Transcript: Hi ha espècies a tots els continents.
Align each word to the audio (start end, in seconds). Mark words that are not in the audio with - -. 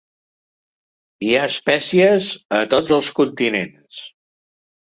Hi 1.25 1.29
ha 1.35 1.43
espècies 1.51 2.31
a 2.61 2.65
tots 2.75 2.97
els 2.99 3.13
continents. 3.23 4.05